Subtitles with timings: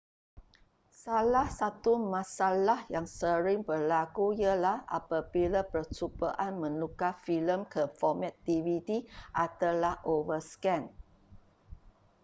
[1.05, 8.89] salah satu masalah yang sering berlaku ialah apabila percubaan menukar filem ke format dvd
[9.45, 10.81] adalah overscan